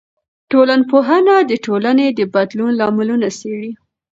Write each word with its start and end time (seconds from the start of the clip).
ټولنپوهنه 0.51 1.35
د 1.49 1.51
ټولنې 1.65 2.07
د 2.17 2.19
بدلون 2.33 2.71
لاملونه 2.81 3.27
څېړي. 3.39 3.71